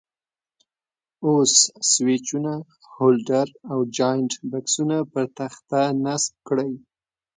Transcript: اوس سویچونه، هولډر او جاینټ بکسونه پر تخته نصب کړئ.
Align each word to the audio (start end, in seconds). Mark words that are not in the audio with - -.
اوس 1.25 1.53
سویچونه، 1.91 2.53
هولډر 2.93 3.47
او 3.71 3.79
جاینټ 3.97 4.31
بکسونه 4.51 4.97
پر 5.11 5.25
تخته 5.37 5.81
نصب 6.05 6.33
کړئ. 6.47 6.71